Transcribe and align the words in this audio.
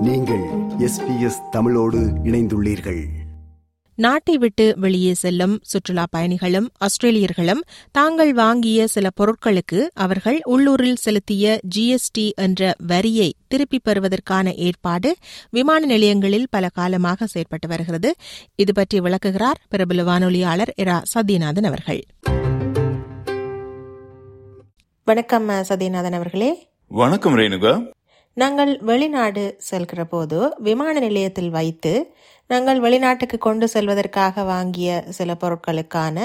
நீங்கள் 0.00 0.42
எஸ்பிஎஸ் 0.78 1.48
தமிழோடு 1.50 1.98
இணைந்துள்ளீர்கள். 1.98 3.04
நாட்டை 3.94 4.38
விட்டு 4.38 4.74
வெளியே 4.76 5.14
செல்லும் 5.14 5.58
சுற்றுலா 5.62 6.04
பயணிகளும் 6.10 6.70
ஆஸ்திரேலியர்களும் 6.78 7.60
தாங்கள் 7.90 8.32
வாங்கிய 8.32 8.86
சில 8.86 9.08
பொருட்களுக்கு 9.20 9.86
அவர்கள் 9.94 10.40
உள்ளூரில் 10.44 10.96
செலுத்திய 10.96 11.60
ஜிஎஸ்டி 11.76 12.30
என்ற 12.34 12.74
வரியை 12.86 13.34
திருப்பிப் 13.48 13.84
பெறுவதற்கான 13.84 14.54
ஏற்பாடு 14.54 15.16
விமான 15.50 15.86
நிலையங்களில் 15.86 16.46
பல 16.50 16.68
காலமாக 16.68 17.26
செயற்பட்டு 17.34 17.68
வருகிறது. 17.68 18.14
இது 18.54 18.72
பற்றி 18.72 19.00
விளக்குகிறார் 19.00 19.60
பிரபல 19.68 20.02
வானொலியாளர் 20.02 20.72
இரா 20.76 21.02
சத்யநாதன் 21.14 21.66
அவர்கள். 21.66 22.04
வணக்கம் 25.04 25.48
சத்யநாதன் 25.48 26.12
அவர்களே. 26.12 26.68
வணக்கம் 26.86 27.36
ரேணுகா. 27.36 27.90
நாங்கள் 28.36 28.72
வெளிநாடு 28.90 29.44
செல்கிற 29.70 30.00
போது 30.04 30.38
விமான 30.66 31.00
நிலையத்தில் 31.00 31.50
வைத்து 31.50 31.92
நாங்கள் 32.50 32.78
வெளிநாட்டுக்கு 32.80 33.38
கொண்டு 33.38 33.66
செல்வதற்காக 33.68 34.44
வாங்கிய 34.44 34.90
சில 35.18 35.36
பொருட்களுக்கான 35.42 36.18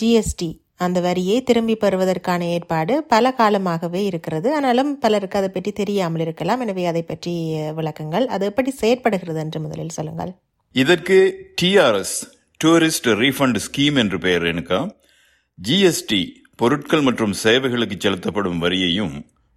ஜிஎஸ்டி 0.00 0.50
அந்த 0.84 0.98
வரியை 1.00 1.36
திரும்பி 1.42 1.74
பெறுவதற்கான 1.76 2.42
ஏற்பாடு 2.54 2.94
பல 3.04 3.30
காலமாகவே 3.32 4.00
இருக்கிறது. 4.04 4.48
ஆனாலும் 4.54 4.90
பலருக்கு 4.98 5.38
அதை 5.38 5.50
பற்றி 5.50 5.70
தெரியாமல் 5.72 6.20
இருக்கலாம். 6.20 6.60
எனவே 6.60 6.84
அதை 6.86 7.02
பற்றி 7.02 7.34
விளக்கங்கள். 7.78 8.26
அது 8.26 8.44
எப்படி 8.50 8.70
செயற்படுகிறது 8.80 9.40
என்று 9.44 9.60
முதலில் 9.60 9.96
சொல்லுங்கள். 9.98 10.32
இதற்கு 10.74 11.18
டிஆர்எஸ் 11.62 12.16
டூரிஸ்ட் 12.60 13.08
ரீஃபண்ட் 13.22 13.60
ஸ்கீம் 13.66 13.98
என்று 14.02 14.18
பெயர் 14.18 14.46
எனக்கா 14.52 14.80
ஜிஎஸ்டி 15.58 16.22
பொருட்கள் 16.56 17.00
மற்றும் 17.00 17.34
சேவைகளுக்கு 17.44 17.96
செலுத்தப்படும் 17.98 18.62
வரியையும் 18.64 19.14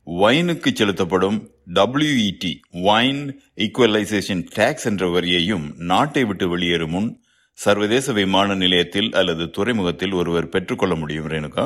வைனுக்கு 0.07 0.69
செலுத்தப்படும் 0.73 1.37
டபிள்யூஇடி 1.73 2.51
வைன் 2.71 3.39
ஈக்குவலைசேஷன் 3.55 4.43
டாக்ஸ் 4.53 4.85
என்ற 4.85 5.19
வரியையும் 5.19 5.65
நாட்டை 5.77 6.23
விட்டு 6.23 6.49
வெளியேறும் 6.49 6.89
முன் 6.89 7.23
சர்வதேச 7.53 8.13
விமான 8.13 8.55
நிலையத்தில் 8.55 9.09
அல்லது 9.13 9.49
துறைமுகத்தில் 9.49 10.11
ஒருவர் 10.11 10.49
பெற்றுக்கொள்ள 10.49 10.95
முடியும் 10.95 11.27
ரேணுகா. 11.27 11.65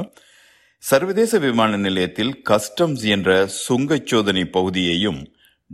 சர்வதேச 0.78 1.40
விமான 1.40 1.78
நிலையத்தில் 1.78 2.44
கஸ்டம்ஸ் 2.50 3.04
என்ற 3.16 3.48
சுங்கச் 3.48 4.08
சோதனை 4.08 4.46
பகுதியையும் 4.46 5.20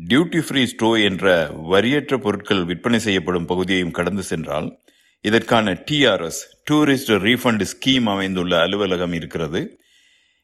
டியூட்டி 0.09 0.39
ஃப்ரீ 0.39 0.63
ஸ்டோ 0.63 1.03
என்ற 1.03 1.47
வரியற்ற 1.71 2.17
பொருட்கள் 2.17 2.65
விற்பனை 2.65 2.99
செய்யப்படும் 2.99 3.45
பகுதியையும் 3.45 3.91
கடந்து 3.91 4.23
சென்றால் 4.23 4.79
இதற்கான 5.21 5.73
டிஆர்எஸ் 5.91 6.41
டூரிஸ்ட் 6.71 7.13
ரீஃபண்ட் 7.27 7.65
ஸ்கீம் 7.73 8.09
அமைந்துள்ள 8.09 8.59
அலுவலகம் 8.59 9.13
இருக்கிறது. 9.13 9.79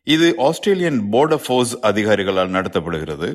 இது 0.03 0.35
ஆஸ்திரேலியன் 0.37 1.01
போர்டர் 1.11 1.43
ஃபோர்ஸ் 1.47 1.77
அதிகாரிகளால் 1.81 2.55
நடத்தப்படுகிறது. 2.57 3.29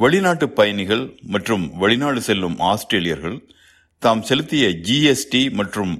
வெளிநாட்டு 0.00 0.46
பயணிகள் 0.58 1.04
மற்றும் 1.34 1.64
வெளிநாடு 1.82 2.20
செல்லும் 2.26 2.56
ஆஸ்திரேலியர்கள் 2.70 3.38
தாம் 4.02 4.22
செலுத்திய 4.28 4.64
ஜிஎஸ்டி 4.88 5.40
மற்றும் 5.58 5.92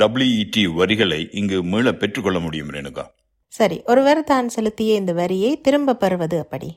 டபிள்யூஇடி 0.00 0.62
வரிகளை 0.78 1.18
இங்கு 1.40 1.58
மீள 1.72 1.92
பெற்றுக்கொள்ள 1.92 2.38
முடியும் 2.44 2.70
ரேணுகா. 2.76 3.04
சரி 3.52 3.76
ஒருவர் 3.84 4.22
தான் 4.30 4.48
செலுத்திய 4.48 5.00
இந்த 5.00 5.12
வரியை 5.20 5.50
திரும்ப 5.66 5.96
பெறுவது 6.04 6.38
அப்படி 6.44 6.70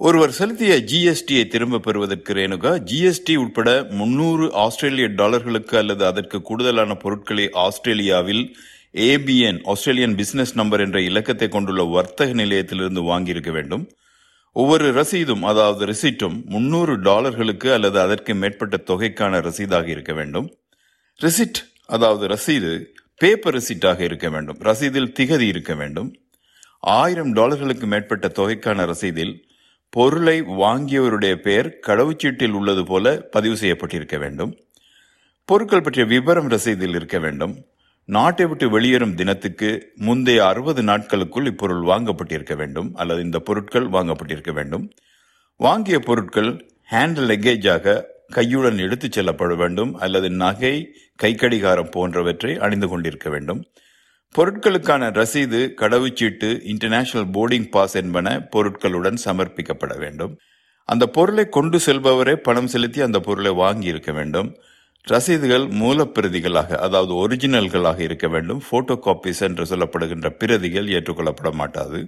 ஒருவர் 0.00 0.36
செலுத்திய 0.38 0.72
ஜிஎஸ்டியை 0.90 1.44
திரும்ப 1.48 1.82
பெறுவதற்கு 1.86 2.32
ரேணுகா 2.40 2.72
ஜிஎஸ்டி 2.90 3.34
உட்பட 3.44 3.68
முன்னூறு 4.00 4.46
ஆஸ்திரேலிய 4.64 5.06
டாலர்களுக்கு 5.20 5.76
அல்லது 5.82 6.02
அதற்கு 6.06 6.38
கூடுதலான 6.48 6.94
பொருட்களை 7.04 7.46
ஆஸ்திரேலியாவில் 7.66 8.44
ஏபிஎன் 9.10 9.60
ஆஸ்திரேலியன் 9.72 10.18
பிசினஸ் 10.22 10.56
நம்பர் 10.60 10.82
என்ற 10.88 11.00
இலக்கத்தை 11.10 11.48
கொண்டுள்ள 11.48 11.82
வர்த்தக 11.96 12.32
நிலையத்திலிருந்து 12.42 13.02
வாங்கியிருக்க 13.12 13.50
வேண்டும். 13.58 13.86
ஒவ்வொரு 14.60 14.86
ரசீதும் 14.92 15.42
அதாவது 15.42 15.82
ரிசீட்டும் 15.86 16.44
முன்னூறு 16.44 17.00
டாலர்களுக்கு 17.00 17.72
அல்லது 17.72 18.00
அதற்கு 18.00 18.34
மேற்பட்ட 18.34 18.76
தொகைக்கான 18.86 19.40
ரசீதாக 19.48 19.86
இருக்க 19.86 20.12
வேண்டும். 20.12 20.46
ரிசிட் 21.20 21.58
அதாவது 21.86 22.24
ரசீது 22.26 22.84
பேப்பர் 23.16 23.54
ரிசிட்டாக 23.54 24.00
இருக்க 24.00 24.28
வேண்டும். 24.28 24.58
ரசீதில் 24.58 25.12
திகதி 25.20 25.40
இருக்க 25.40 25.74
வேண்டும். 25.74 26.14
ஆயிரம் 26.80 27.32
டாலர்களுக்கு 27.32 27.86
மேற்பட்ட 27.86 28.28
தொகைக்கான 28.28 28.86
ரசீதில் 28.92 29.34
பொருளை 29.90 30.42
வாங்கியவருடைய 30.42 31.34
பெயர் 31.34 31.78
கடவுச்சீட்டில் 31.86 32.50
உள்ளது 32.50 32.84
போல 32.84 33.16
பதிவு 33.30 33.56
செய்யப்பட்டிருக்க 33.56 34.18
வேண்டும். 34.18 34.58
பொருட்கள் 35.44 35.80
பற்றிய 35.80 36.06
விவரம் 36.06 36.50
ரசீதில் 36.50 36.94
இருக்க 36.94 37.18
வேண்டும். 37.18 37.54
நாட்டை 38.06 38.46
விட்டு 38.46 38.70
வெளியேறும் 38.70 39.14
தினத்துக்கு 39.14 39.92
முந்தைய 39.94 40.46
அறுபது 40.46 40.82
நாட்களுக்குள் 40.82 41.46
இப்பொருள் 41.46 41.82
வாங்கப்பட்டிருக்க 41.82 42.56
வேண்டும் 42.56 42.94
அல்லது 42.94 43.22
இந்த 43.22 43.38
பொருட்கள் 43.38 43.88
வாங்கப்பட்டிருக்க 43.88 44.52
வேண்டும். 44.52 44.90
வாங்கிய 45.56 45.98
பொருட்கள் 45.98 46.70
ஹேண்ட் 46.90 47.20
லெக்கேஜாக 47.30 48.02
கையுடன் 48.34 48.78
எடுத்துச் 48.78 49.12
செல்லப்பட 49.12 49.54
வேண்டும் 49.54 49.94
அல்லது 49.94 50.30
நகை 50.30 50.94
கைக்கடிகாரம் 51.22 51.90
போன்றவற்றை 51.90 52.58
அணிந்து 52.58 52.88
கொண்டிருக்க 52.88 53.30
வேண்டும். 53.30 53.64
பொருட்களுக்கான 54.38 55.10
ரசீது 55.10 55.72
கடவுச்சீட்டு 55.76 56.60
இன்டர்நேஷனல் 56.62 57.30
போர்டிங் 57.30 57.70
பாஸ் 57.70 57.94
என்பன 57.94 58.48
பொருட்களுடன் 58.52 59.16
சமர்ப்பிக்கப்பட 59.24 59.98
வேண்டும். 59.98 60.38
அந்த 60.84 61.06
பொருளை 61.06 61.48
கொண்டு 61.48 61.78
செல்பவரே 61.86 62.34
பணம் 62.34 62.66
செலுத்தி 62.66 63.00
அந்த 63.00 63.20
பொருளை 63.20 63.52
வாங்கி 63.52 63.86
இருக்க 63.86 64.12
வேண்டும். 64.12 64.56
ரசீதுகள் 65.10 65.64
மூலப்பிரதிகளாக 65.80 66.78
அதாவது 66.86 67.12
ஒரிஜினல்களாக 67.14 67.98
இருக்க 67.98 68.28
வேண்டும். 68.28 68.62
போட்டோ 68.68 68.94
காப்பீஸ் 69.04 69.40
என்று 69.40 69.64
சொல்லப்படுகின்ற 69.64 70.28
பிரதிகள் 70.30 70.88
ஏற்றுக்கொள்ளப்பட 70.88 71.50
மாட்டாது. 71.52 71.98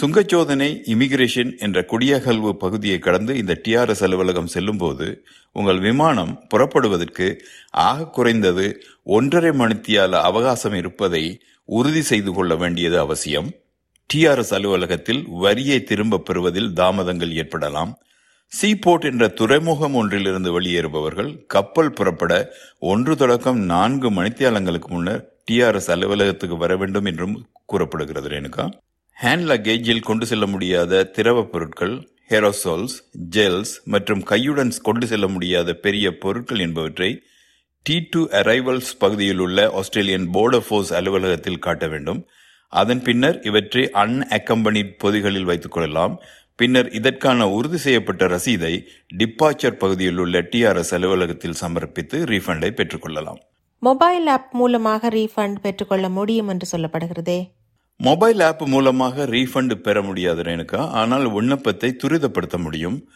சுங்கச்சோதனை 0.00 0.68
இமிகிரேஷன் 0.92 1.50
என்ற 1.58 1.78
குடியகல்வு 1.84 2.50
பகுதியை 2.56 2.98
கடந்து 2.98 3.32
இந்த 3.36 3.54
டிஆர்எஸ் 3.64 4.02
அலுவலகம் 4.02 4.46
செல்லும்போது 4.46 5.06
உங்கள் 5.52 5.80
விமானம் 5.80 6.32
புறப்படுவதற்கு 6.48 7.26
ஆக 7.70 8.06
குறைந்தது 8.06 8.66
ஒன்றரை 9.16 9.50
மணித்தியால 9.50 10.20
அவகாசம் 10.30 10.74
இருப்பதை 10.74 11.24
உறுதி 11.64 12.02
செய்து 12.02 12.32
கொள்ள 12.32 12.54
வேண்டியது 12.54 12.98
அவசியம். 12.98 13.50
டிஆர்எஸ் 14.10 14.54
அலுவலகத்தில் 14.54 15.22
வரியை 15.44 15.82
திரும்ப 15.82 16.18
பெறுவதில் 16.18 16.72
தாமதங்கள் 16.72 17.34
ஏற்படலாம். 17.34 17.92
சீபோர்ட் 18.60 19.04
என்ற 19.04 19.28
துறைமுகம் 19.28 19.94
ஒன்றிலிருந்து 19.94 20.60
வெளியேறுபவர்கள் 20.60 21.46
கப்பல் 21.46 21.92
புறப்பட 21.92 22.52
ஒன்று 22.78 23.16
தொடக்கம் 23.16 23.58
நான்கு 23.58 24.10
மணித்தியாலங்களுக்கு 24.10 24.88
முன்னர் 24.88 25.22
டிஆர்எஸ் 25.50 25.90
அலுவலகத்துக்கு 25.90 26.56
வர 26.56 26.76
வேண்டும் 26.76 27.04
என்றும் 27.04 27.46
கூறப்படுகிறது 27.66 28.28
ரேணுகா. 28.28 28.64
ஹேண்ட் 29.22 29.46
லக்கேஜில் 29.50 30.02
கொண்டு 30.02 30.26
செல்ல 30.26 30.46
முடியாத 30.46 31.02
திரவ 31.04 31.44
பொருட்கள் 31.44 32.10
ஹெரோசோல்ஸ் 32.28 32.96
ஜெல்ஸ் 33.30 33.72
மற்றும் 33.84 34.22
கையுடன் 34.24 34.72
கொண்டு 34.82 35.06
செல்ல 35.06 35.28
முடியாத 35.28 35.74
பெரிய 35.74 36.18
பொருட்கள் 36.18 36.58
என்பவற்றை 36.58 37.22
டி 37.82 38.08
டு 38.10 38.22
அரைவல்ஸ் 38.30 38.92
பகுதியில் 38.98 39.38
உள்ள 39.38 39.70
ஆஸ்திரேலியன் 39.70 40.28
போர்டர் 40.34 40.66
ஃபோர்ஸ் 40.68 40.94
அலுவலகத்தில் 40.94 41.58
காட்ட 41.58 41.86
வேண்டும். 41.88 42.26
அதன் 42.68 43.02
பின்னர் 43.02 43.40
இவற்றை 43.42 43.90
அன்அக்கம்பனி 43.92 44.82
பொதிகளில் 44.98 45.44
வைத்துக் 45.44 45.72
கொள்ளலாம். 45.72 46.20
பின்னர் 46.54 46.90
இதற்கான 46.92 47.48
உறுதி 47.48 47.76
செய்யப்பட்ட 47.76 48.26
ரசீதை 48.26 48.74
டிப்பாச்சர் 49.18 49.80
பகுதியில் 49.82 50.18
உள்ள 50.18 50.40
டிஆர்எஸ் 50.40 50.94
அலுவலகத்தில் 50.94 51.60
சமர்ப்பித்து 51.60 52.24
ரீஃபண்டை 52.24 52.70
பெற்றுக்கொள்ளலாம் 52.70 53.40
மொபைல் 53.78 54.26
ஆப் 54.26 54.52
மூலமாக 54.52 55.08
ரீஃபண்ட் 55.08 55.54
பெற்றுக்கொள்ள 55.62 56.08
முடியும் 56.08 56.48
என்று 56.48 56.66
சொல்லப்படுகிறதே. 56.72 57.50
மொபைல் 57.96 58.40
ஆப் 58.40 58.62
மூலமாக 58.62 59.26
ரீஃபண்ட் 59.26 59.74
பெற 59.74 60.02
முடியாது 60.02 60.42
ரேணுகா. 60.42 60.88
ஆனால் 60.90 61.32
விண்ணப்பத்தை 61.32 61.96
துரிதப்படுத்த 62.02 62.56
முடியும். 62.58 63.08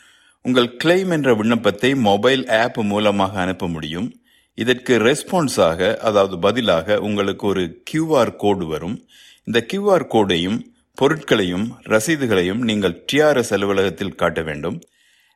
உங்கள் 0.43 0.77
கிளைம் 0.85 1.11
என்ற 1.11 1.35
விண்ணப்பத்தை 1.35 1.95
மொபைல் 1.95 2.49
ஆப் 2.49 2.79
மூலமாக 2.79 3.41
அனுப்ப 3.41 3.69
முடியும். 3.69 4.09
இதற்கு 4.55 4.99
ரெஸ்பான்ஸாக 4.99 5.97
அதாவது 5.97 6.39
பதிலாக 6.39 6.99
உங்களுக்கு 7.01 7.47
ஒரு 7.47 7.83
கியூஆர் 7.91 8.37
கோடு 8.37 8.67
வரும். 8.67 9.05
இந்த 9.45 9.67
கியூஆர் 9.73 10.07
கோடையும் 10.07 10.59
பொருட்களையும் 10.97 11.67
ரசீதுகளையும் 11.85 12.63
நீங்கள் 12.69 13.05
டிஆர்எஸ் 13.13 13.53
அலுவலகத்தில் 13.53 14.15
காட்ட 14.15 14.43
வேண்டும். 14.43 14.81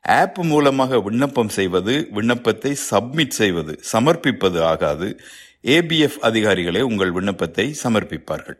ஆப் 0.01 0.39
மூலமாக 0.39 0.99
விண்ணப்பம் 0.99 1.49
செய்வது 1.49 2.07
விண்ணப்பத்தை 2.11 2.71
சப்மிட் 2.91 3.37
செய்வது 3.39 3.79
சமர்ப்பிப்பது 3.93 4.59
ஆகாது. 4.61 5.19
ஏபிஎஃப் 5.63 6.17
அதிகாரிகளே 6.21 6.81
உங்கள் 6.81 7.11
விண்ணப்பத்தை 7.11 7.75
சமர்ப்பிப்பார்கள். 7.83 8.59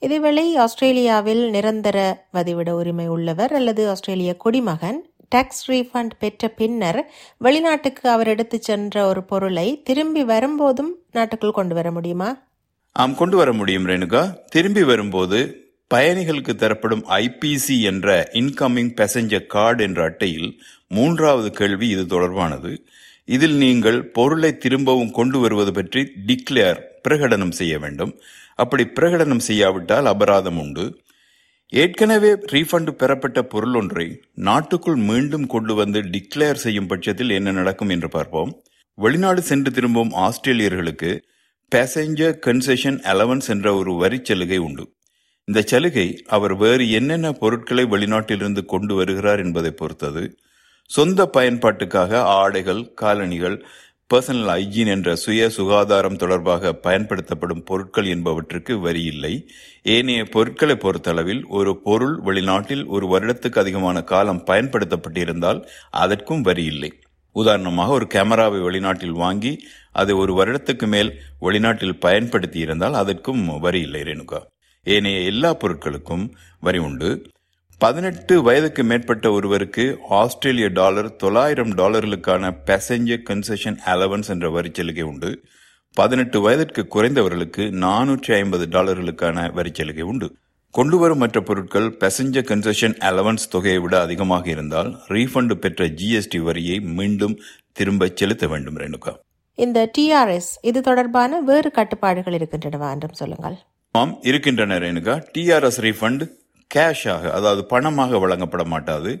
இதேவேளை 0.00 0.54
ஆஸ்திரேலியாவில் 0.54 1.50
நிரந்தர 1.50 2.26
வதிவிட 2.34 2.70
உரிமை 2.70 3.06
உள்ளவர் 3.08 3.52
அல்லது 3.52 3.88
ஆஸ்திரேலிய 3.88 4.36
குடிமகன் 4.36 5.06
டாக்ஸ் 5.28 5.70
ரீஃபண்ட் 5.70 6.10
பெற்ற 6.18 6.48
பின்னர் 6.48 7.10
வெளிநாட்டுக்கு 7.38 8.08
அவர் 8.08 8.26
எடுத்துச் 8.26 8.62
சென்ற 8.62 9.06
ஒரு 9.06 9.22
பொருளை 9.22 9.82
திரும்பி 9.82 10.24
வரும்போதும் 10.24 10.92
நாட்டுக்குள் 11.12 11.50
கொண்டு 11.50 11.74
வர 11.74 11.90
முடியுமா? 11.90 12.30
ஆம் 12.92 13.14
கொண்டு 13.14 13.36
வர 13.36 13.52
முடியும் 13.52 13.86
ரேணுகா. 13.86 14.22
திரும்பி 14.48 14.82
வரும்போது 14.82 15.40
பயணிகளுக்கு 15.94 16.54
தரப்படும் 16.54 17.04
ஐபிசி 17.08 17.80
என்ற 17.80 18.28
இன்கமிங் 18.32 18.90
பேசஞ்சர் 18.96 19.46
கார்டு 19.46 19.84
என்ற 19.84 20.04
அட்டையில் 20.04 20.60
மூன்றாவது 20.88 21.50
கேள்வி 21.50 21.88
இது 21.88 22.04
தொடர்பானது. 22.04 22.76
இதில் 23.24 23.54
நீங்கள் 23.54 24.04
பொருளை 24.04 24.56
திரும்பவும் 24.56 25.10
கொண்டு 25.10 25.38
வருவது 25.38 25.72
பற்றி 25.72 26.12
டிக்ளேர் 26.26 26.80
பிரகடனம் 27.08 27.50
செய்ய 27.50 27.78
வேண்டும். 27.78 28.20
அப்படி 28.54 28.84
பிரகடனம் 28.84 29.46
செய்யாவிட்டால் 29.48 30.04
அபராதம் 30.04 30.58
உண்டு. 30.58 31.00
ஏற்கனவே 31.68 32.32
ரீஃபண்ட் 32.32 32.90
பெறப்பட்ட 32.90 33.42
பொருள் 33.42 33.74
ஒன்றை 33.74 34.22
நாட்டுக்குள் 34.34 34.94
மீண்டும் 34.94 35.46
கொண்டு 35.46 35.74
வந்து 35.74 36.02
டிக்ளேர் 36.02 36.54
செய்யும் 36.54 36.86
பட்சத்தில் 36.86 37.30
என்ன 37.30 37.50
நடக்கும் 37.52 37.88
என்று 37.88 38.08
பார்ப்போம். 38.08 38.62
வெளிநாடு 38.94 39.42
சென்று 39.42 39.70
திரும்பும் 39.70 40.10
ஆஸ்திரேலியர்களுக்கு 40.10 41.18
பேசஞ்சர் 41.76 42.36
கன்செஷன் 42.46 43.00
அலவன்ஸ் 43.12 43.48
என்ற 43.48 43.74
ஒரு 43.74 43.92
வரிச்சலுகை 43.92 44.24
சலுகை 44.24 44.56
உண்டு. 44.58 44.84
இந்த 45.48 45.60
சலுகை 45.62 46.22
அவர் 46.26 46.54
வேறு 46.56 46.90
என்னென்ன 46.90 47.32
பொருட்களை 47.32 47.84
வெளிநாட்டிலிருந்து 47.84 48.64
கொண்டு 48.64 48.94
வருகிறார் 48.94 49.38
என்பதை 49.38 49.70
பொறுத்தது. 49.70 50.22
சொந்த 50.90 51.30
பயன்பாட்டுக்காக 51.36 52.20
ஆடைகள் 52.40 52.82
காலணிகள் 52.94 53.56
பர்சனல் 54.14 54.50
ஹைஜீன் 54.52 54.86
என்ற 54.86 55.14
சுய 55.16 55.48
சுகாதாரம் 55.48 56.16
தொடர்பாக 56.16 56.72
பயன்படுத்தப்படும் 56.72 57.62
பொருட்கள் 57.62 58.04
என்பவற்றுக்கு 58.04 58.80
வரி 58.80 59.02
இல்லை. 59.04 59.32
ஏனைய 59.82 60.24
பொருட்களை 60.24 60.76
பொறுத்தளவில் 60.76 61.42
ஒரு 61.46 61.74
பொருள் 61.78 62.20
வெளிநாட்டில் 62.24 62.84
ஒரு 62.86 63.08
வருடத்துக்கு 63.14 63.58
அதிகமான 63.58 64.02
காலம் 64.02 64.44
பயன்படுத்தப்பட்டிருந்தால் 64.46 65.62
அதற்கும் 65.90 66.42
வரி 66.42 66.64
இல்லை. 66.64 66.92
உதாரணமாக 67.32 67.90
ஒரு 67.90 68.06
கேமராவை 68.06 68.60
வெளிநாட்டில் 68.60 69.18
வாங்கி 69.24 69.54
அதை 69.92 70.14
ஒரு 70.14 70.34
வருடத்துக்கு 70.38 70.86
மேல் 70.86 71.12
வெளிநாட்டில் 71.40 72.00
பயன்படுத்தி 72.00 72.58
இருந்தால் 72.58 72.94
அதற்கும் 72.94 73.58
வரி 73.58 73.80
இல்லை 73.80 74.00
ரேணுகா. 74.00 74.40
ஏனைய 74.84 75.20
எல்லா 75.20 75.50
பொருட்களுக்கும் 75.54 76.30
வரி 76.60 76.78
உண்டு. 76.78 77.26
பதினெட்டு 77.78 78.42
வயதுக்கு 78.42 78.84
மேற்பட்ட 78.84 79.30
ஒருவருக்கு 79.30 79.98
ஆஸ்திரேலிய 80.10 80.68
டாலர் 80.68 81.16
தொள்ளாயிரம் 81.16 81.74
டாலர்களுக்கான 81.76 82.50
பேசஞ்சர் 82.66 83.24
கன்செஷன் 83.30 83.78
அலவன்ஸ் 83.86 84.28
என்ற 84.28 84.48
வரிச்சலுகை 84.48 85.02
உண்டு. 85.02 85.30
பதினெட்டு 85.94 86.40
வயதிற்கு 86.40 86.86
குறைந்தவர்களுக்கு 86.94 87.64
நானூற்றி 87.84 88.32
ஐம்பது 88.32 88.66
டாலர்களுக்கான 88.66 89.46
வரிச்சலுகை 89.58 90.00
உண்டு. 90.00 90.36
கொண்டு 90.70 90.98
வரும் 90.98 91.18
மற்ற 91.18 91.40
பொருட்கள் 91.40 91.96
பேசஞ்சர் 92.00 92.48
கன்செஷன் 92.50 92.96
அலவன்ஸ் 93.10 93.48
தொகையை 93.50 93.80
விட 93.80 94.00
அதிகமாக 94.00 94.48
இருந்தால் 94.50 94.90
ரீஃபண்டு 95.08 95.54
பெற்ற 95.54 95.84
ஜிஎஸ்டி 95.84 96.38
வரியை 96.38 96.80
மீண்டும் 96.80 97.40
திரும்ப 97.72 98.10
செலுத்த 98.14 98.46
வேண்டும் 98.46 98.76
ரேணுகா. 98.76 99.14
இந்த 99.54 99.90
டிஆர்எஸ் 99.98 100.52
இது 100.62 100.80
தொடர்பான 100.80 101.40
வேறு 101.40 101.70
கட்டுப்பாடுகள் 101.70 102.34
இருக்கின்றனவா 102.34 102.90
என்றும் 102.90 103.18
சொல்லுங்கள். 103.22 103.58
ஆம் 103.98 104.18
இருக்கின்றன 104.22 104.78
ரேணுகா. 104.78 105.14
டிஆர்எஸ் 105.34 105.80
ரீஃபண்ட் 105.86 106.24
கேஷாக 106.74 107.30
அதாவது 107.38 107.62
பணமாக 107.70 108.20
வழங்கப்பட 108.20 108.64
மாட்டாது. 108.64 109.12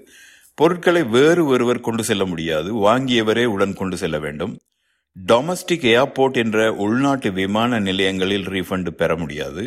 பொருட்களை 0.54 1.02
வேறு 1.16 1.42
ஒருவர் 1.46 1.80
கொண்டு 1.80 2.04
செல்ல 2.04 2.24
முடியாது. 2.24 2.70
வாங்கியவரே 2.86 3.44
உடன் 3.44 3.74
கொண்டு 3.74 3.96
செல்ல 3.96 4.18
வேண்டும். 4.18 4.54
டொமஸ்டிக் 5.32 5.86
ஏர்போர்ட் 5.92 6.36
என்ற 6.36 6.72
உள்நாட்டு 6.74 7.32
விமான 7.32 7.78
நிலையங்களில் 7.78 8.48
ரீஃபண்ட் 8.48 8.90
பெற 8.90 9.16
முடியாது. 9.16 9.64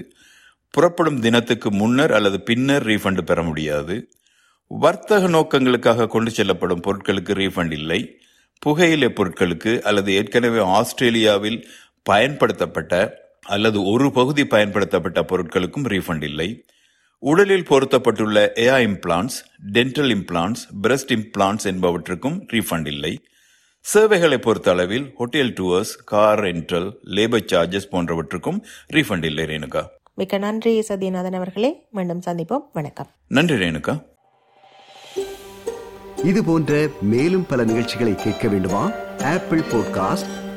புறப்படும் 0.74 1.20
தினத்துக்கு 1.20 1.70
முன்னர் 1.72 2.14
அல்லது 2.14 2.42
பின்னர் 2.42 2.86
ரீஃபண்ட் 2.86 3.22
பெற 3.22 3.40
முடியாது. 3.44 3.96
வர்த்தக 4.82 5.28
நோக்கங்களுக்காக 5.28 6.08
கொண்டு 6.08 6.32
செல்லப்படும் 6.32 6.84
பொருட்களுக்கு 6.84 7.34
ரீஃபண்ட் 7.42 7.72
இல்லை. 7.72 8.02
புகையிலை 8.60 9.08
பொருட்களுக்கு 9.08 9.74
அல்லது 9.82 10.12
ஏற்கனவே 10.14 10.62
ஆஸ்திரேலியாவில் 10.76 11.60
பயன்படுத்தப்பட்ட 12.04 12.96
அல்லது 13.46 13.86
ஒரு 13.86 14.12
பகுதி 14.12 14.46
பயன்படுத்தப்பட்ட 14.46 15.22
பொருட்களுக்கும் 15.22 15.86
ரீஃபண்ட் 15.88 16.24
இல்லை. 16.24 16.66
உடலில் 17.20 17.66
பொருத்தப்பட்டுள்ள 17.70 18.50
ஏஆ 18.56 18.80
implants 18.88 19.46
dental 19.74 20.12
implants 20.16 20.56
breast 20.84 21.12
implants 21.12 21.64
என்பவற்றுக்கும் 21.64 22.48
refund 22.54 22.88
இல்லை. 22.88 23.20
சேவைகளை 23.80 24.38
பொறுத்த 24.38 24.72
அளவில் 24.72 25.14
hotel 25.16 25.54
tours 25.54 26.04
car 26.06 26.40
rental 26.40 26.94
labour 27.06 27.46
charges 27.52 27.88
போன்றவற்றுக்கும் 27.92 28.62
refund 28.94 29.24
இல்லை 29.24 29.44
ரேணுகா. 29.44 29.86
மிக்க 30.14 30.38
நன்றி 30.38 30.80
சத்யநாதன் 30.80 31.36
அவர்களே. 31.36 31.88
மீண்டும் 31.92 32.22
சந்திப்போம். 32.26 32.62
வணக்கம். 32.74 33.08
நன்றி 33.28 33.56
ரேணுகா. 33.56 34.04
இது 36.24 36.44
போன்ற 36.44 36.88
மேலும் 37.02 37.46
பல 37.46 37.64
நிகழ்ச்சிகளை 37.64 38.16
கேட்க 38.16 38.48
வேண்டுமா? 38.48 38.92
Apple 39.24 39.60
podcast 39.60 40.51